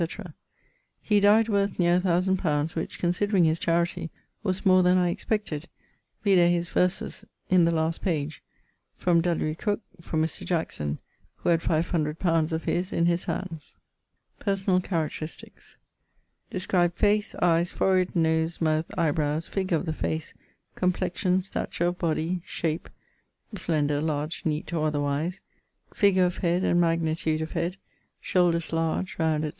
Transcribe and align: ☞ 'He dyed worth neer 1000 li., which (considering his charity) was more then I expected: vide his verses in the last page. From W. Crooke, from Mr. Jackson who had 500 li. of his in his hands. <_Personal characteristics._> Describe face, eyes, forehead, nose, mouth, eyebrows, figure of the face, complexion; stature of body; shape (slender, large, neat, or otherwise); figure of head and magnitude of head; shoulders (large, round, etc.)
☞ 0.01 0.33
'He 0.99 1.19
dyed 1.19 1.47
worth 1.47 1.77
neer 1.77 1.99
1000 1.99 2.43
li., 2.43 2.65
which 2.73 2.97
(considering 2.97 3.43
his 3.43 3.59
charity) 3.59 4.09
was 4.41 4.65
more 4.65 4.81
then 4.81 4.97
I 4.97 5.09
expected: 5.09 5.69
vide 6.23 6.49
his 6.49 6.69
verses 6.69 7.23
in 7.51 7.65
the 7.65 7.71
last 7.71 8.01
page. 8.01 8.41
From 8.95 9.21
W. 9.21 9.53
Crooke, 9.53 9.83
from 10.01 10.23
Mr. 10.23 10.43
Jackson 10.43 10.99
who 11.35 11.49
had 11.49 11.61
500 11.61 12.17
li. 12.25 12.31
of 12.49 12.63
his 12.63 12.91
in 12.91 13.05
his 13.05 13.25
hands. 13.25 13.75
<_Personal 14.41 14.83
characteristics._> 14.83 15.75
Describe 16.49 16.95
face, 16.95 17.35
eyes, 17.35 17.71
forehead, 17.71 18.15
nose, 18.15 18.59
mouth, 18.59 18.91
eyebrows, 18.97 19.47
figure 19.47 19.77
of 19.77 19.85
the 19.85 19.93
face, 19.93 20.33
complexion; 20.73 21.43
stature 21.43 21.85
of 21.85 21.99
body; 21.99 22.41
shape 22.43 22.89
(slender, 23.55 24.01
large, 24.01 24.47
neat, 24.47 24.73
or 24.73 24.87
otherwise); 24.87 25.41
figure 25.93 26.25
of 26.25 26.37
head 26.37 26.63
and 26.63 26.81
magnitude 26.81 27.41
of 27.43 27.51
head; 27.51 27.77
shoulders 28.19 28.73
(large, 28.73 29.19
round, 29.19 29.43
etc.) 29.45 29.49